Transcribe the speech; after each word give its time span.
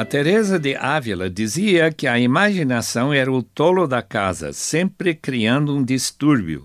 A 0.00 0.04
Teresa 0.06 0.58
de 0.58 0.74
Ávila 0.76 1.28
dizia 1.28 1.92
que 1.92 2.06
a 2.06 2.18
imaginação 2.18 3.12
era 3.12 3.30
o 3.30 3.42
tolo 3.42 3.86
da 3.86 4.00
casa, 4.00 4.50
sempre 4.50 5.14
criando 5.14 5.76
um 5.76 5.84
distúrbio 5.84 6.64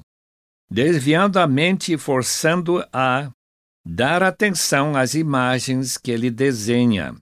desviando 0.72 1.38
a 1.38 1.46
mente 1.46 1.92
e 1.92 1.98
forçando 1.98 2.82
a 2.94 3.30
dar 3.86 4.24
atenção 4.24 4.96
às 4.96 5.16
imagens 5.16 5.98
que 5.98 6.12
ele 6.12 6.32
desenha. 6.32 7.14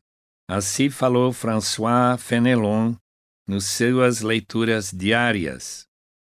Assim 0.47 0.87
falou 0.87 1.33
François 1.33 2.21
Fenelon 2.21 2.93
nas 3.47 3.65
suas 3.65 4.21
leituras 4.21 4.91
diárias. 4.91 5.85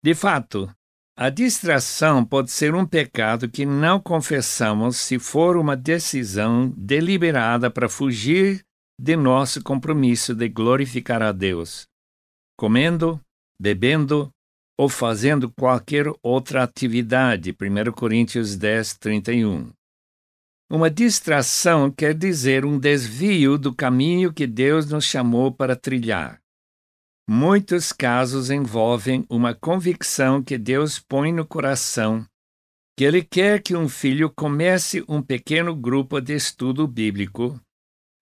De 0.03 0.13
fato, 0.13 0.69
a 1.17 1.29
distração 1.29 2.25
pode 2.25 2.51
ser 2.51 2.75
um 2.75 2.85
pecado 2.85 3.47
que 3.47 3.65
não 3.65 3.97
confessamos 3.97 4.97
se 4.97 5.17
for 5.17 5.55
uma 5.55 5.77
decisão 5.77 6.69
deliberada 6.75 7.71
para 7.71 7.87
fugir 7.87 8.61
de 8.99 9.15
nosso 9.15 9.63
compromisso 9.63 10.35
de 10.35 10.49
glorificar 10.49 11.21
a 11.21 11.31
Deus, 11.31 11.87
comendo, 12.57 13.17
bebendo, 13.61 14.29
ou 14.77 14.89
fazendo 14.89 15.49
qualquer 15.49 16.05
outra 16.21 16.63
atividade. 16.63 17.51
1 17.51 17.91
Coríntios 17.93 18.57
10, 18.57 18.97
31. 18.97 19.71
Uma 20.69 20.89
distração 20.89 21.89
quer 21.89 22.13
dizer 22.13 22.65
um 22.65 22.77
desvio 22.77 23.57
do 23.57 23.73
caminho 23.73 24.33
que 24.33 24.45
Deus 24.45 24.89
nos 24.89 25.05
chamou 25.05 25.51
para 25.51 25.75
trilhar. 25.75 26.39
Muitos 27.27 27.93
casos 27.93 28.49
envolvem 28.49 29.25
uma 29.29 29.53
convicção 29.53 30.43
que 30.43 30.57
Deus 30.57 30.99
põe 30.99 31.31
no 31.31 31.45
coração 31.45 32.25
que 32.99 33.05
Ele 33.05 33.23
quer 33.23 33.63
que 33.63 33.77
um 33.77 33.87
filho 33.87 34.29
comece 34.29 35.05
um 35.07 35.21
pequeno 35.21 35.73
grupo 35.73 36.19
de 36.19 36.35
estudo 36.35 36.85
bíblico 36.85 37.57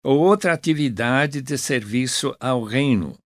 ou 0.08 0.20
outra 0.20 0.54
atividade 0.54 1.42
de 1.42 1.58
serviço 1.58 2.34
ao 2.40 2.64
reino. 2.64 3.18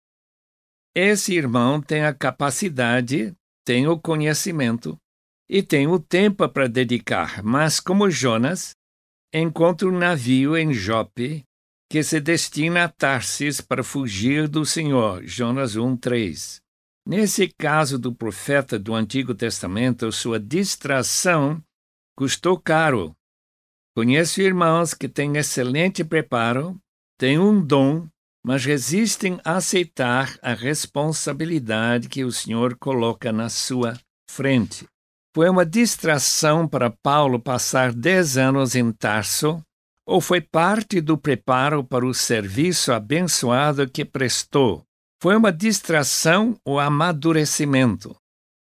Esse 0.96 1.34
irmão 1.34 1.78
tem 1.78 2.06
a 2.06 2.14
capacidade, 2.14 3.34
tem 3.66 3.86
o 3.86 3.98
conhecimento 3.98 4.96
e 5.46 5.62
tem 5.62 5.86
o 5.86 6.00
tempo 6.00 6.48
para 6.48 6.66
dedicar, 6.66 7.42
mas 7.42 7.80
como 7.80 8.10
Jonas, 8.10 8.74
encontra 9.30 9.86
um 9.86 9.98
navio 9.98 10.56
em 10.56 10.72
Jope 10.72 11.44
que 11.90 12.02
se 12.02 12.18
destina 12.18 12.84
a 12.84 12.88
Tarsis 12.88 13.60
para 13.60 13.84
fugir 13.84 14.48
do 14.48 14.64
Senhor. 14.64 15.22
Jonas 15.26 15.76
1:3. 15.76 16.62
Nesse 17.06 17.52
caso 17.58 17.98
do 17.98 18.14
profeta 18.14 18.78
do 18.78 18.94
Antigo 18.94 19.34
Testamento, 19.34 20.10
sua 20.10 20.40
distração 20.40 21.62
custou 22.16 22.58
caro. 22.58 23.14
Conheço 24.00 24.40
irmãos 24.40 24.94
que 24.94 25.06
têm 25.06 25.36
excelente 25.36 26.02
preparo, 26.02 26.74
têm 27.18 27.38
um 27.38 27.60
dom 27.60 28.08
mas 28.42 28.64
resistem 28.64 29.38
a 29.44 29.56
aceitar 29.56 30.38
a 30.40 30.54
responsabilidade 30.54 32.08
que 32.08 32.24
o 32.24 32.32
Senhor 32.32 32.78
coloca 32.78 33.30
na 33.30 33.50
sua 33.50 34.00
frente. 34.30 34.86
Foi 35.34 35.50
uma 35.50 35.66
distração 35.66 36.66
para 36.66 36.88
Paulo 36.88 37.38
passar 37.38 37.92
dez 37.92 38.38
anos 38.38 38.74
em 38.74 38.90
Tarso, 38.90 39.62
ou 40.06 40.19
foi 40.19 40.41
parte 40.41 40.98
do 41.02 41.19
preparo 41.19 41.84
para 41.84 42.06
o 42.06 42.14
serviço 42.14 42.94
abençoado 42.94 43.86
que 43.86 44.02
prestou? 44.02 44.82
Foi 45.22 45.36
uma 45.36 45.52
distração 45.52 46.56
ou 46.64 46.80
amadurecimento? 46.80 48.16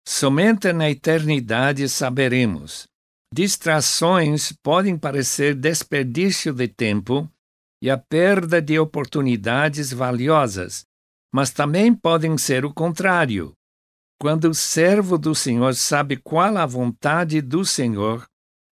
Somente 0.06 0.74
na 0.74 0.92
eternidade 0.92 1.88
saberemos. 1.88 2.89
Distrações 3.34 4.52
podem 4.64 4.98
parecer 4.98 5.54
desperdício 5.54 6.52
de 6.52 6.68
tempo, 6.68 7.30
e 7.82 7.90
a 7.90 7.98
perda 7.98 8.62
de 8.62 8.80
oportunidades 8.80 9.94
valiosas, 9.94 10.84
mas 11.34 11.52
também 11.52 11.94
podem 11.94 12.38
ser 12.38 12.66
o 12.66 12.74
contrário. 12.74 13.54
Quando 14.20 14.50
o 14.50 14.54
servo 14.54 15.18
do 15.18 15.34
Senhor 15.34 15.76
sabe 15.76 16.18
qual 16.18 16.58
a 16.58 16.66
vontade 16.66 17.40
do 17.40 17.64
Senhor, 17.64 18.26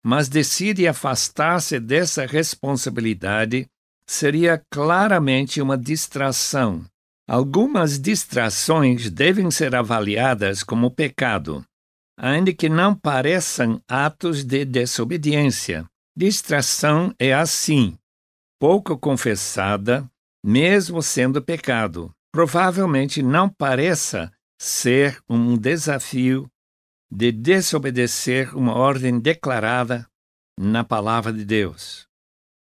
mas 0.02 0.28
decide 0.28 0.86
afastar-se 0.86 1.80
dessa 1.80 2.24
responsabilidade, 2.24 3.66
seria 4.08 4.62
claramente 4.70 5.60
uma 5.60 5.76
distração. 5.76 6.84
Algumas 7.28 7.98
distrações 7.98 9.10
devem 9.10 9.50
ser 9.50 9.74
avaliadas 9.74 10.62
como 10.62 10.90
pecado, 10.90 11.64
ainda 12.16 12.52
que 12.52 12.68
não 12.68 12.94
pareçam 12.94 13.80
atos 13.88 14.44
de 14.44 14.64
desobediência. 14.64 15.84
Distração 16.16 17.14
é 17.18 17.34
assim 17.34 17.98
pouco 18.60 18.96
confessada, 18.96 20.08
mesmo 20.42 21.02
sendo 21.02 21.42
pecado. 21.42 22.14
Provavelmente 22.32 23.22
não 23.22 23.48
pareça 23.48 24.32
ser 24.60 25.20
um 25.28 25.56
desafio 25.56 26.50
de 27.10 27.30
desobedecer 27.30 28.56
uma 28.56 28.74
ordem 28.74 29.20
declarada 29.20 30.06
na 30.58 30.82
palavra 30.82 31.32
de 31.32 31.44
Deus. 31.44 32.06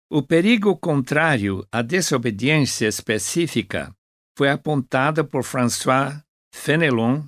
O 0.09 0.22
perigo 0.22 0.75
contrário 0.78 1.66
à 1.72 1.81
desobediência 1.81 2.88
específica 2.88 3.94
foi 4.38 4.50
apontado 4.50 5.25
por 5.25 5.44
François 5.44 6.22
Fenelon 6.53 7.23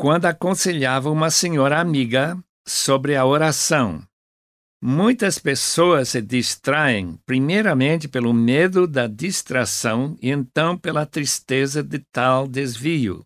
quando 0.00 0.24
aconselhava 0.24 1.10
uma 1.10 1.30
senhora 1.30 1.78
amiga 1.78 2.42
sobre 2.66 3.16
a 3.16 3.26
oração. 3.26 4.02
Muitas 4.82 5.38
pessoas 5.38 6.08
se 6.08 6.22
distraem 6.22 7.20
primeiramente 7.26 8.08
pelo 8.08 8.32
medo 8.32 8.86
da 8.86 9.06
distração 9.06 10.16
e 10.22 10.30
então 10.30 10.74
pela 10.74 11.04
tristeza 11.04 11.82
de 11.82 11.98
tal 12.10 12.48
desvio. 12.48 13.22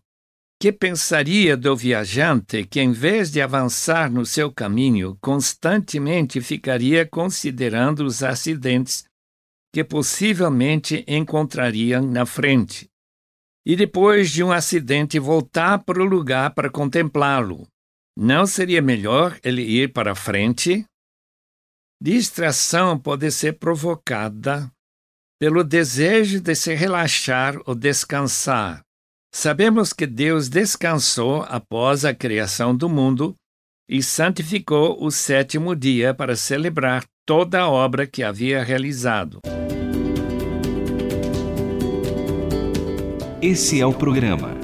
Que 0.61 0.69
pensaria 0.69 1.55
do 1.55 1.77
viajante 1.77 2.65
que, 2.65 2.81
em 2.81 2.91
vez 2.91 3.31
de 3.31 3.41
avançar 3.41 4.11
no 4.11 4.25
seu 4.25 4.51
caminho, 4.51 5.17
constantemente 5.21 6.41
ficaria 6.41 7.05
considerando 7.05 8.03
os 8.03 8.21
acidentes 8.21 9.05
que 9.73 9.81
possivelmente 9.81 11.05
encontrariam 11.07 12.05
na 12.05 12.25
frente? 12.25 12.89
E 13.65 13.75
depois 13.75 14.29
de 14.29 14.43
um 14.43 14.51
acidente 14.51 15.17
voltar 15.17 15.79
para 15.79 16.01
o 16.01 16.05
lugar 16.05 16.53
para 16.53 16.69
contemplá-lo. 16.69 17.67
Não 18.17 18.45
seria 18.45 18.81
melhor 18.81 19.37
ele 19.43 19.61
ir 19.61 19.91
para 19.91 20.15
frente 20.15 20.85
Distração 22.01 22.99
pode 22.99 23.31
ser 23.31 23.53
provocada 23.53 24.69
pelo 25.39 25.63
desejo 25.63 26.39
de 26.39 26.53
se 26.53 26.73
relaxar 26.73 27.59
ou 27.65 27.73
descansar. 27.73 28.81
Sabemos 29.33 29.91
que 29.91 30.05
Deus 30.05 30.47
descansou 30.47 31.43
após 31.43 32.05
a 32.05 32.13
criação 32.13 32.75
do 32.75 32.87
mundo 32.87 33.35
e 33.89 34.01
santificou 34.03 35.03
o 35.03 35.09
sétimo 35.09 35.75
dia 35.75 36.13
para 36.13 36.35
celebrar 36.35 37.03
toda 37.25 37.61
a 37.61 37.69
obra 37.69 38.05
que 38.05 38.23
havia 38.23 38.63
realizado. 38.63 39.39
Esse 43.41 43.81
é 43.81 43.85
o 43.85 43.93
programa 43.93 44.55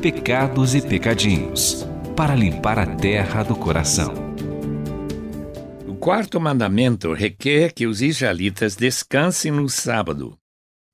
Pecados 0.00 0.74
e 0.74 0.82
Pecadinhos 0.82 1.86
para 2.16 2.34
limpar 2.34 2.78
a 2.78 2.86
terra 2.86 3.42
do 3.42 3.56
coração 3.56 4.30
quarto 6.00 6.40
mandamento 6.40 7.12
requer 7.12 7.74
que 7.74 7.86
os 7.86 8.00
israelitas 8.00 8.74
descansem 8.74 9.52
no 9.52 9.68
sábado. 9.68 10.34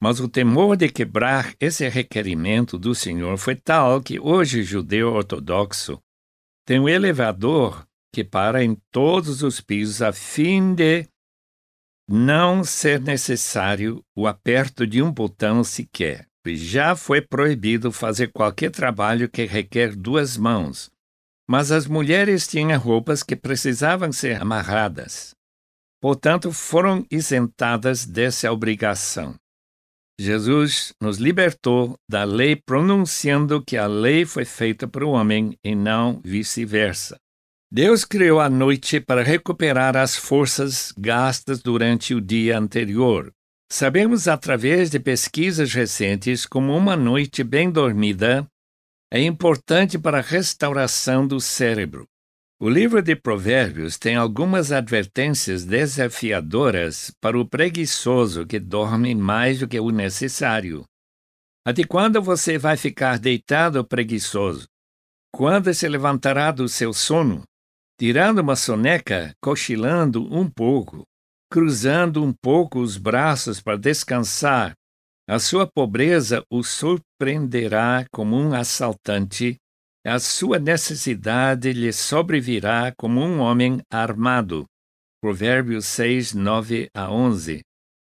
Mas 0.02 0.18
o 0.18 0.28
temor 0.28 0.76
de 0.76 0.88
quebrar 0.88 1.54
esse 1.60 1.88
requerimento 1.88 2.76
do 2.76 2.92
Senhor 2.92 3.38
foi 3.38 3.54
tal 3.54 4.02
que 4.02 4.18
hoje 4.18 4.60
o 4.60 4.64
judeu 4.64 5.12
ortodoxo 5.12 6.02
tem 6.66 6.80
um 6.80 6.88
elevador 6.88 7.86
que 8.12 8.24
para 8.24 8.64
em 8.64 8.76
todos 8.90 9.42
os 9.42 9.60
pisos 9.60 10.02
a 10.02 10.12
fim 10.12 10.74
de 10.74 11.06
não 12.08 12.64
ser 12.64 13.00
necessário 13.00 14.04
o 14.14 14.26
aperto 14.26 14.84
de 14.86 15.00
um 15.00 15.12
botão 15.12 15.62
sequer. 15.62 16.26
Já 16.54 16.94
foi 16.94 17.20
proibido 17.20 17.90
fazer 17.90 18.30
qualquer 18.30 18.70
trabalho 18.70 19.28
que 19.28 19.46
requer 19.46 19.96
duas 19.96 20.36
mãos, 20.36 20.90
mas 21.48 21.72
as 21.72 21.86
mulheres 21.86 22.46
tinham 22.46 22.78
roupas 22.78 23.22
que 23.22 23.34
precisavam 23.34 24.12
ser 24.12 24.40
amarradas. 24.40 25.34
Portanto, 26.00 26.52
foram 26.52 27.06
isentadas 27.10 28.04
dessa 28.04 28.52
obrigação. 28.52 29.34
Jesus 30.18 30.94
nos 31.00 31.18
libertou 31.18 31.98
da 32.08 32.24
lei, 32.24 32.56
pronunciando 32.56 33.62
que 33.62 33.76
a 33.76 33.86
lei 33.86 34.24
foi 34.24 34.44
feita 34.44 34.86
para 34.88 35.04
o 35.04 35.10
homem 35.10 35.58
e 35.64 35.74
não 35.74 36.20
vice-versa. 36.24 37.16
Deus 37.70 38.04
criou 38.04 38.40
a 38.40 38.48
noite 38.48 39.00
para 39.00 39.22
recuperar 39.22 39.96
as 39.96 40.16
forças 40.16 40.92
gastas 40.96 41.60
durante 41.60 42.14
o 42.14 42.20
dia 42.20 42.56
anterior. 42.58 43.32
Sabemos 43.70 44.28
através 44.28 44.90
de 44.90 45.00
pesquisas 45.00 45.72
recentes 45.72 46.46
como 46.46 46.76
uma 46.76 46.96
noite 46.96 47.42
bem 47.42 47.70
dormida 47.70 48.46
é 49.12 49.20
importante 49.22 49.98
para 49.98 50.18
a 50.18 50.22
restauração 50.22 51.26
do 51.26 51.40
cérebro. 51.40 52.06
O 52.60 52.70
livro 52.70 53.02
de 53.02 53.14
Provérbios 53.14 53.98
tem 53.98 54.16
algumas 54.16 54.72
advertências 54.72 55.64
desafiadoras 55.64 57.12
para 57.20 57.38
o 57.38 57.46
preguiçoso 57.46 58.46
que 58.46 58.58
dorme 58.58 59.14
mais 59.14 59.58
do 59.58 59.68
que 59.68 59.78
o 59.78 59.90
necessário. 59.90 60.84
Até 61.66 61.84
quando 61.84 62.22
você 62.22 62.56
vai 62.56 62.76
ficar 62.76 63.18
deitado 63.18 63.84
preguiçoso? 63.84 64.66
Quando 65.34 65.74
se 65.74 65.86
levantará 65.88 66.50
do 66.50 66.68
seu 66.68 66.94
sono? 66.94 67.42
Tirando 67.98 68.38
uma 68.38 68.56
soneca, 68.56 69.34
cochilando 69.40 70.22
um 70.32 70.48
pouco, 70.48 71.02
cruzando 71.50 72.22
um 72.22 72.32
pouco 72.32 72.80
os 72.80 72.96
braços 72.96 73.60
para 73.60 73.76
descansar, 73.76 74.74
a 75.28 75.38
sua 75.38 75.66
pobreza 75.66 76.44
o 76.50 76.62
surpreenderá 76.62 78.06
como 78.12 78.36
um 78.36 78.54
assaltante 78.54 79.56
a 80.08 80.20
sua 80.20 80.60
necessidade 80.60 81.72
lhe 81.72 81.92
sobrevirá 81.92 82.94
como 82.96 83.20
um 83.20 83.40
homem 83.40 83.80
armado. 83.90 84.64
Provérbios 85.20 85.84
6, 85.86 86.32
9 86.32 86.88
a 86.94 87.10
11. 87.10 87.60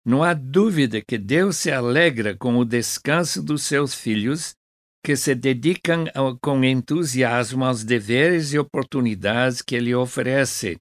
Não 0.05 0.25
há 0.25 0.35
dúvida 0.35 1.01
que 1.01 1.17
Deus 1.17 1.59
se 1.59 1.71
alegra 1.71 2.37
com 2.37 2.57
o 2.57 2.65
descanso 2.65 3.41
dos 3.41 3.63
seus 3.63 3.95
filhos, 3.95 4.57
que 5.05 5.15
se 5.15 5.33
dedicam 5.33 6.07
com 6.43 6.65
entusiasmo 6.65 7.65
aos 7.65 7.85
deveres 7.85 8.53
e 8.53 8.59
oportunidades 8.59 9.63
que 9.63 9.77
Ele 9.77 9.95
oferece, 9.95 10.77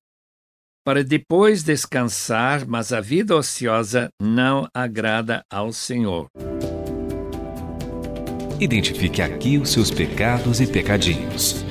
para 0.86 1.04
depois 1.04 1.64
descansar, 1.64 2.64
mas 2.68 2.94
a 2.94 3.02
vida 3.02 3.36
ociosa 3.36 4.10
não 4.22 4.68
agrada 4.72 5.44
ao 5.52 5.74
Senhor. 5.74 6.28
Identifique 8.60 9.20
aqui 9.20 9.58
os 9.58 9.72
seus 9.72 9.90
pecados 9.90 10.62
e 10.62 10.68
pecadinhos. 10.68 11.66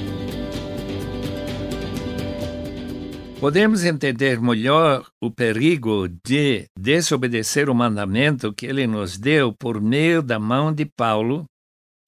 Podemos 3.39 3.85
entender 3.85 4.41
melhor 4.41 5.07
o 5.23 5.31
perigo 5.31 6.09
de 6.27 6.65
desobedecer 6.77 7.71
o 7.71 7.75
mandamento 7.75 8.53
que 8.53 8.67
ele 8.67 8.87
nos 8.87 9.17
deu 9.17 9.53
por 9.53 9.81
meio 9.81 10.23
da 10.23 10.41
mão 10.41 10.73
de 10.73 10.87
Paulo, 10.87 11.45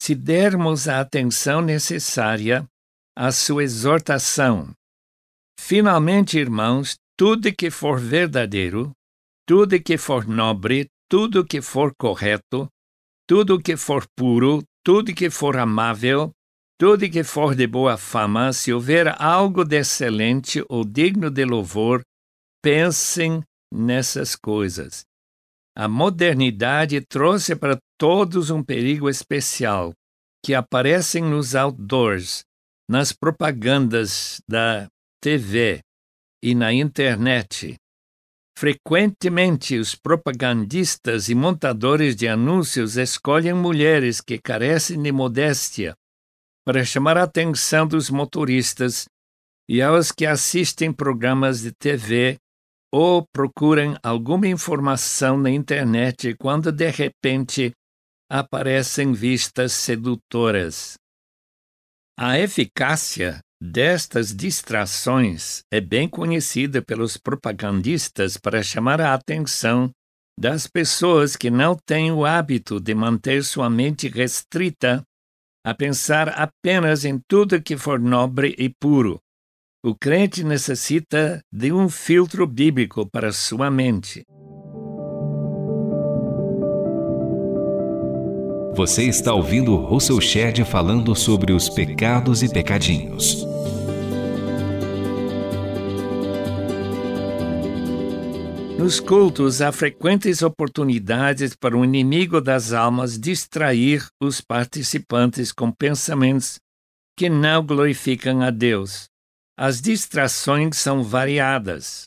se 0.03 0.15
dermos 0.15 0.89
a 0.89 1.01
atenção 1.01 1.61
necessária 1.61 2.65
à 3.17 3.31
sua 3.31 3.63
exortação. 3.63 4.71
Finalmente, 5.69 6.39
irmãos, 6.39 6.95
tudo 7.19 7.53
que 7.53 7.73
for 7.73 7.99
verdadeiro, 7.99 8.93
tudo 9.45 9.83
que 9.83 9.99
for 9.99 10.25
nobre, 10.25 10.87
tudo 11.11 11.45
que 11.45 11.61
for 11.61 11.93
correto, 11.99 12.69
tudo 13.29 13.61
que 13.61 13.77
for 13.77 14.07
puro, 14.17 14.63
tudo 14.85 15.13
que 15.13 15.29
for 15.29 15.57
amável, 15.57 16.31
tudo 16.79 17.11
que 17.11 17.25
for 17.25 17.57
de 17.57 17.67
boa 17.67 17.97
fama, 17.97 18.53
se 18.53 18.73
houver 18.73 19.21
algo 19.21 19.65
de 19.65 19.79
excelente 19.79 20.65
ou 20.69 20.85
digno 20.85 21.33
de 21.33 21.45
louvor, 21.45 22.01
pensem 22.63 23.43
nessas 23.75 24.37
coisas. 24.37 25.03
A 25.77 25.89
modernidade 25.89 27.01
trouxe 27.01 27.57
para 27.57 27.77
todos 27.99 28.51
um 28.51 28.63
perigo 28.63 29.11
especial, 29.11 29.93
que 30.45 30.55
aparecem 30.55 31.25
nos 31.25 31.57
outdoors, 31.57 32.45
nas 32.89 33.13
propagandas 33.13 34.41
da 34.49 34.87
TV 35.21 35.81
e 36.43 36.55
na 36.55 36.73
internet. 36.73 37.77
Frequentemente, 38.59 39.77
os 39.77 39.95
propagandistas 39.95 41.29
e 41.29 41.35
montadores 41.35 42.17
de 42.17 42.27
anúncios 42.27 42.97
escolhem 42.97 43.53
mulheres 43.53 44.21
que 44.21 44.39
carecem 44.39 45.01
de 45.03 45.13
modéstia 45.13 45.95
para 46.65 46.85
chamar 46.85 47.19
a 47.19 47.25
atenção 47.25 47.87
dos 47.87 48.09
motoristas 48.09 49.07
e 49.69 49.83
aos 49.83 50.11
que 50.11 50.25
assistem 50.25 50.93
programas 50.93 51.61
de 51.61 51.73
TV 51.73 52.39
ou 52.93 53.27
procuram 53.31 53.97
alguma 54.03 54.47
informação 54.47 55.37
na 55.37 55.51
internet 55.51 56.35
quando 56.37 56.73
de 56.73 56.91
repente 56.91 57.73
aparecem 58.31 59.13
vistas 59.13 59.73
sedutoras. 59.73 60.95
A 62.19 62.39
eficácia 62.39 63.41
destas 63.61 64.35
distrações 64.35 65.63
é 65.73 65.81
bem 65.81 66.09
conhecida 66.09 66.83
pelos 66.83 67.17
propagandistas 67.17 68.37
para 68.37 68.63
chamar 68.63 69.01
a 69.01 69.15
atenção 69.15 69.91
das 70.39 70.67
pessoas 70.67 71.35
que 71.35 71.51
não 71.51 71.75
têm 71.75 72.13
o 72.13 72.27
hábito 72.27 72.79
de 72.79 72.95
manter 72.95 73.43
sua 73.43 73.71
mente 73.71 74.09
restrita 74.09 75.03
a 75.65 75.75
pensar 75.75 76.29
apenas 76.29 77.05
em 77.05 77.19
tudo 77.27 77.63
que 77.63 77.77
for 77.77 77.99
nobre 77.99 78.55
e 78.59 78.69
puro. 78.69 79.19
O 79.85 79.95
crente 79.95 80.45
necessita 80.45 81.41
de 81.53 81.73
um 81.73 81.89
filtro 81.89 82.47
bíblico 82.47 83.09
para 83.11 83.33
sua 83.33 83.71
mente. 83.71 84.25
Você 88.77 89.05
está 89.05 89.33
ouvindo 89.33 89.75
Russell 89.75 90.21
Shedd 90.21 90.63
falando 90.67 91.17
sobre 91.17 91.51
os 91.55 91.67
pecados 91.67 92.43
e 92.43 92.53
pecadinhos. 92.53 93.43
Nos 98.79 99.01
cultos 99.01 99.63
há 99.63 99.73
frequentes 99.73 100.43
oportunidades 100.43 101.57
para 101.57 101.75
o 101.75 101.83
inimigo 101.83 102.39
das 102.39 102.75
almas 102.75 103.19
distrair 103.19 104.07
os 104.23 104.43
participantes 104.43 105.53
com 105.53 105.73
pensamentos 105.73 106.59
que 107.17 107.31
não 107.31 107.65
glorificam 107.65 108.43
a 108.43 108.51
Deus. 108.51 109.07
As 109.59 109.81
distrações 109.81 110.77
são 110.77 111.03
variadas. 111.03 112.05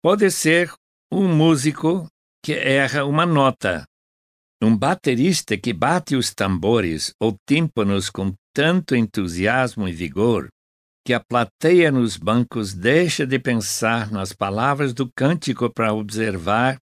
Pode 0.00 0.30
ser 0.30 0.72
um 1.12 1.26
músico 1.26 2.06
que 2.40 2.52
erra 2.52 3.04
uma 3.04 3.26
nota, 3.26 3.82
um 4.62 4.76
baterista 4.76 5.56
que 5.56 5.72
bate 5.72 6.14
os 6.14 6.32
tambores 6.32 7.12
ou 7.20 7.34
tímpanos 7.48 8.08
com 8.08 8.32
tanto 8.54 8.94
entusiasmo 8.94 9.88
e 9.88 9.92
vigor 9.92 10.48
que 11.04 11.12
a 11.12 11.20
plateia 11.20 11.90
nos 11.90 12.16
bancos 12.16 12.72
deixa 12.72 13.26
de 13.26 13.38
pensar 13.38 14.10
nas 14.10 14.32
palavras 14.32 14.94
do 14.94 15.10
cântico 15.16 15.68
para 15.68 15.92
observar 15.92 16.76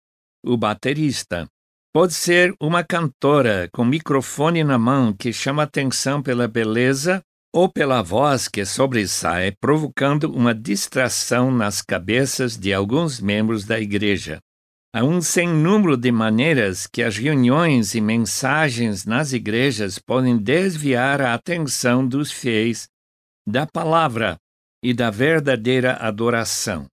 o 0.44 0.56
baterista. 0.56 1.46
Pode 1.94 2.14
ser 2.14 2.52
uma 2.60 2.82
cantora 2.82 3.68
com 3.72 3.84
microfone 3.84 4.64
na 4.64 4.76
mão 4.76 5.12
que 5.12 5.32
chama 5.32 5.62
atenção 5.62 6.20
pela 6.20 6.48
beleza 6.48 7.22
ou 7.54 7.70
pela 7.70 8.02
voz 8.02 8.48
que 8.48 8.64
sobressai, 8.64 9.52
provocando 9.60 10.24
uma 10.24 10.54
distração 10.54 11.50
nas 11.50 11.80
cabeças 11.80 12.56
de 12.56 12.74
alguns 12.74 13.20
membros 13.20 13.64
da 13.64 13.80
igreja. 13.80 14.38
Há 14.94 15.04
um 15.04 15.20
sem 15.20 15.46
número 15.46 15.98
de 15.98 16.10
maneiras 16.10 16.86
que 16.86 17.02
as 17.02 17.18
reuniões 17.18 17.94
e 17.94 18.00
mensagens 18.00 19.04
nas 19.04 19.34
igrejas 19.34 19.98
podem 19.98 20.38
desviar 20.38 21.20
a 21.20 21.34
atenção 21.34 22.06
dos 22.08 22.32
fiéis 22.32 22.88
da 23.46 23.66
palavra 23.66 24.38
e 24.82 24.94
da 24.94 25.10
verdadeira 25.10 25.94
adoração. 25.96 26.86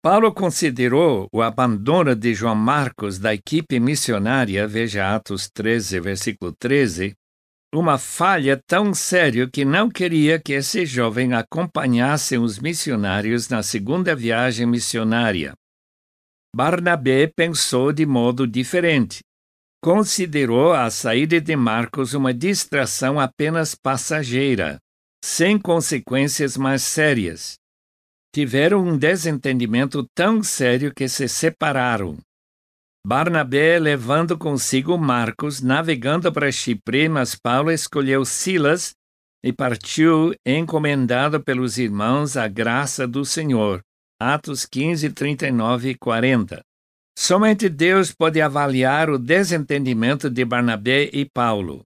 Paulo 0.00 0.32
considerou 0.32 1.28
o 1.32 1.42
abandono 1.42 2.14
de 2.14 2.32
João 2.32 2.54
Marcos 2.54 3.18
da 3.18 3.34
equipe 3.34 3.80
missionária, 3.80 4.66
veja 4.68 5.12
Atos 5.14 5.50
13, 5.52 5.98
versículo 5.98 6.52
13, 6.58 7.12
uma 7.74 7.98
falha 7.98 8.60
tão 8.66 8.94
séria 8.94 9.48
que 9.48 9.64
não 9.64 9.88
queria 9.88 10.38
que 10.38 10.52
esse 10.52 10.84
jovem 10.84 11.32
acompanhasse 11.32 12.36
os 12.36 12.58
missionários 12.58 13.48
na 13.48 13.62
segunda 13.62 14.14
viagem 14.14 14.66
missionária. 14.66 15.54
Barnabé 16.54 17.26
pensou 17.26 17.92
de 17.92 18.04
modo 18.04 18.46
diferente. 18.46 19.20
Considerou 19.82 20.74
a 20.74 20.90
saída 20.90 21.40
de 21.40 21.56
Marcos 21.56 22.12
uma 22.12 22.34
distração 22.34 23.18
apenas 23.18 23.74
passageira, 23.74 24.78
sem 25.24 25.58
consequências 25.58 26.56
mais 26.56 26.82
sérias. 26.82 27.54
Tiveram 28.34 28.86
um 28.86 28.98
desentendimento 28.98 30.06
tão 30.14 30.42
sério 30.42 30.92
que 30.94 31.08
se 31.08 31.26
separaram. 31.26 32.18
Barnabé 33.04 33.78
levando 33.78 34.36
consigo 34.38 34.96
Marcos, 34.96 35.60
navegando 35.60 36.30
para 36.32 36.52
Chipre, 36.52 37.08
mas 37.08 37.34
Paulo 37.34 37.70
escolheu 37.72 38.24
Silas 38.24 38.92
e 39.42 39.52
partiu 39.52 40.34
encomendado 40.46 41.42
pelos 41.42 41.78
irmãos 41.78 42.36
à 42.36 42.46
graça 42.46 43.08
do 43.08 43.24
Senhor. 43.24 43.82
Atos 44.22 44.64
15, 44.64 45.10
39 45.10 45.90
e 45.90 45.94
40. 45.96 46.62
Somente 47.18 47.68
Deus 47.68 48.12
pode 48.12 48.40
avaliar 48.40 49.10
o 49.10 49.18
desentendimento 49.18 50.30
de 50.30 50.44
Barnabé 50.44 51.10
e 51.12 51.28
Paulo. 51.28 51.82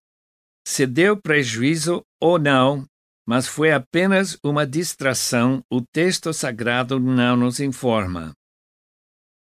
Se 0.66 0.87
deu 0.87 1.16
prejuízo 1.16 2.02
ou 2.21 2.38
não, 2.38 2.85
mas 3.26 3.49
foi 3.49 3.73
apenas 3.73 4.38
uma 4.45 4.66
distração, 4.66 5.62
o 5.73 5.81
texto 5.81 6.33
sagrado 6.35 7.00
não 7.00 7.37
nos 7.37 7.59
informa. 7.59 8.35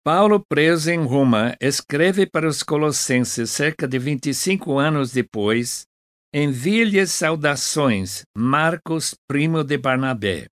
Paulo, 0.04 0.40
preso 0.48 0.92
em 0.92 1.04
Roma, 1.04 1.56
escreve 1.60 2.28
para 2.28 2.48
os 2.48 2.62
Colossenses 2.62 3.50
cerca 3.50 3.88
de 3.88 3.98
25 3.98 4.78
anos 4.78 5.12
depois: 5.12 5.86
Envie-lhes 6.32 7.12
saudações, 7.12 8.22
Marcos, 8.38 9.16
primo 9.28 9.64
de 9.64 9.78
Barnabé. 9.78 10.48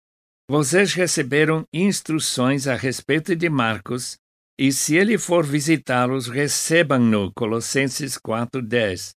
Vocês 0.52 0.92
receberam 0.92 1.64
instruções 1.72 2.66
a 2.66 2.74
respeito 2.74 3.34
de 3.34 3.48
Marcos, 3.48 4.18
e 4.60 4.70
se 4.70 4.94
ele 4.94 5.16
for 5.16 5.46
visitá-los, 5.46 6.28
recebam-no. 6.28 7.32
Colossenses 7.34 8.18
4:10. 8.18 9.12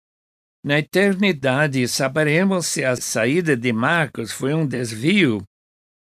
Na 0.63 0.80
eternidade, 0.80 1.86
saberemos 1.89 2.68
se 2.68 2.86
a 2.86 2.96
saída 2.96 3.58
de 3.58 3.74
Marcos 3.74 4.32
foi 4.32 4.54
um 4.54 4.65
desvio 4.65 5.44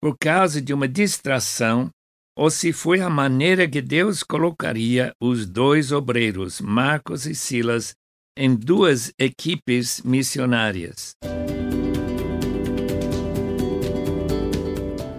por 0.03 0.17
causa 0.19 0.61
de 0.61 0.75
uma 0.75 0.89
distração 0.89 1.89
ou 2.37 2.51
se 2.51 2.73
foi 2.73 3.01
a 3.01 3.09
maneira 3.09 3.69
que 3.69 3.81
Deus 3.81 4.25
colocaria 4.25 5.15
os 5.23 5.47
dois 5.47 5.93
obreiros, 5.93 6.61
Marcos 6.61 7.27
e 7.27 7.35
Silas, 7.37 7.95
em 8.37 8.57
duas 8.57 9.13
equipes 9.21 10.03
missionárias. 10.03 11.15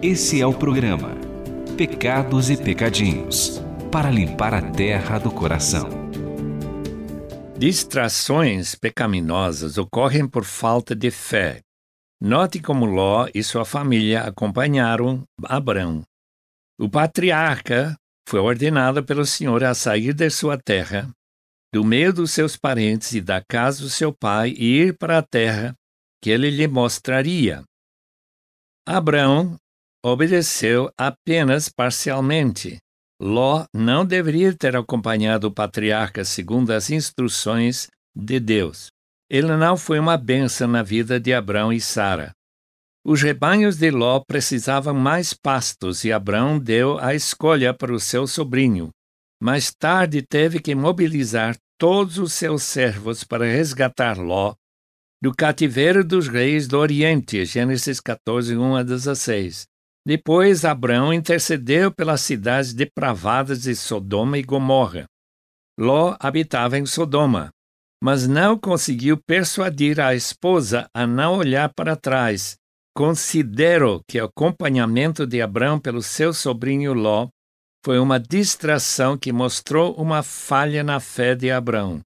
Esse 0.06 0.38
é 0.38 0.46
o 0.46 0.52
programa 0.52 1.16
Pecados 1.78 2.50
e 2.50 2.62
Pecadinhos 2.62 3.58
para 3.90 4.10
limpar 4.10 4.52
a 4.52 4.60
terra 4.60 5.18
do 5.18 5.30
coração. 5.30 5.88
Distrações 7.56 8.74
pecaminosas 8.74 9.78
ocorrem 9.78 10.28
por 10.28 10.44
falta 10.44 10.94
de 10.94 11.10
fé. 11.10 11.62
Note 12.20 12.60
como 12.60 12.84
Ló 12.84 13.26
e 13.34 13.42
sua 13.42 13.64
família 13.64 14.24
acompanharam 14.24 15.24
Abrão 15.42 16.04
o 16.78 16.86
patriarca 16.86 17.96
foi 18.28 18.40
ordenado 18.40 19.02
pelo 19.02 19.24
Senhor 19.24 19.64
a 19.64 19.72
sair 19.72 20.12
de 20.12 20.28
sua 20.28 20.58
terra, 20.58 21.08
do 21.72 21.82
meio 21.82 22.12
dos 22.12 22.30
seus 22.30 22.58
parentes 22.58 23.14
e 23.14 23.22
da 23.22 23.42
casa 23.42 23.80
do 23.80 23.88
seu 23.88 24.12
pai, 24.12 24.50
e 24.50 24.82
ir 24.82 24.98
para 24.98 25.16
a 25.16 25.22
terra 25.22 25.74
que 26.22 26.28
ele 26.28 26.50
lhe 26.50 26.68
mostraria. 26.68 27.64
Abraão 28.86 29.58
obedeceu 30.04 30.92
apenas 30.98 31.70
parcialmente. 31.70 32.76
Ló 33.18 33.64
não 33.72 34.04
deveria 34.04 34.54
ter 34.54 34.76
acompanhado 34.76 35.46
o 35.46 35.50
patriarca 35.50 36.24
segundo 36.26 36.72
as 36.72 36.90
instruções 36.90 37.88
de 38.14 38.38
Deus. 38.38 38.88
Ele 39.30 39.56
não 39.56 39.78
foi 39.78 39.98
uma 39.98 40.18
bênção 40.18 40.68
na 40.68 40.82
vida 40.82 41.18
de 41.18 41.32
Abraão 41.32 41.72
e 41.72 41.80
Sara. 41.80 42.32
Os 43.02 43.22
rebanhos 43.22 43.78
de 43.78 43.90
Ló 43.90 44.20
precisavam 44.20 44.92
mais 44.92 45.32
pastos 45.32 46.04
e 46.04 46.12
Abraão 46.12 46.58
deu 46.58 46.98
a 46.98 47.14
escolha 47.14 47.72
para 47.72 47.92
o 47.92 48.00
seu 48.00 48.26
sobrinho. 48.26 48.90
Mais 49.42 49.72
tarde 49.72 50.20
teve 50.20 50.60
que 50.60 50.74
mobilizar 50.74 51.56
todos 51.78 52.18
os 52.18 52.34
seus 52.34 52.62
servos 52.62 53.24
para 53.24 53.46
resgatar 53.46 54.18
Ló 54.18 54.54
do 55.22 55.34
cativeiro 55.34 56.04
dos 56.04 56.28
reis 56.28 56.68
do 56.68 56.78
Oriente, 56.78 57.46
Gênesis 57.46 57.98
14, 57.98 58.54
1 58.54 58.76
a 58.76 58.82
16. 58.82 59.64
Depois, 60.06 60.64
Abraão 60.64 61.12
intercedeu 61.12 61.90
pelas 61.90 62.20
cidades 62.20 62.72
depravadas 62.74 63.62
de 63.62 63.74
Sodoma 63.74 64.38
e 64.38 64.42
Gomorra. 64.42 65.06
Ló 65.78 66.16
habitava 66.20 66.78
em 66.78 66.86
Sodoma, 66.86 67.50
mas 68.02 68.26
não 68.28 68.58
conseguiu 68.58 69.16
persuadir 69.16 70.00
a 70.00 70.14
esposa 70.14 70.86
a 70.94 71.06
não 71.06 71.36
olhar 71.38 71.72
para 71.74 71.96
trás 71.96 72.56
Considero 72.96 74.04
que 74.06 74.20
o 74.20 74.26
acompanhamento 74.26 75.26
de 75.26 75.42
Abraão 75.42 75.80
pelo 75.80 76.00
seu 76.00 76.32
sobrinho 76.32 76.92
Ló 76.94 77.28
foi 77.84 77.98
uma 77.98 78.20
distração 78.20 79.18
que 79.18 79.32
mostrou 79.32 79.94
uma 79.96 80.22
falha 80.22 80.84
na 80.84 81.00
fé 81.00 81.34
de 81.34 81.50
Abraão. 81.50 82.00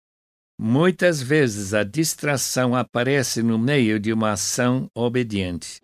Muitas 0.58 1.20
vezes 1.20 1.74
a 1.74 1.84
distração 1.84 2.74
aparece 2.74 3.42
no 3.42 3.58
meio 3.58 4.00
de 4.00 4.14
uma 4.14 4.32
ação 4.32 4.88
obediente. 4.94 5.78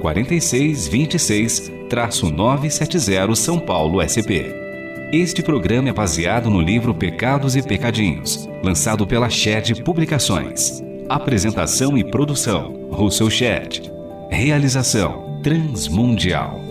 046 0.00 0.88
26-970 0.88 3.36
São 3.36 3.58
Paulo 3.58 4.00
SP. 4.00 4.64
Este 5.12 5.42
programa 5.42 5.90
é 5.90 5.92
baseado 5.92 6.48
no 6.48 6.62
livro 6.62 6.94
Pecados 6.94 7.56
e 7.56 7.62
Pecadinhos, 7.62 8.48
lançado 8.62 9.06
pela 9.06 9.28
Shed 9.28 9.82
Publicações. 9.82 10.82
Apresentação 11.10 11.98
e 11.98 12.02
produção: 12.02 12.88
Russell 12.90 13.28
Shed. 13.28 13.92
Realização: 14.30 15.38
Transmundial. 15.42 16.63